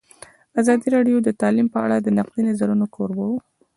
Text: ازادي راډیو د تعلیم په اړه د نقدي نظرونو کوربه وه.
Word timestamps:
ازادي 0.61 0.87
راډیو 0.95 1.17
د 1.23 1.29
تعلیم 1.41 1.67
په 1.73 1.79
اړه 1.85 1.97
د 1.99 2.07
نقدي 2.17 2.41
نظرونو 2.49 2.85
کوربه 2.95 3.25
وه. 3.29 3.39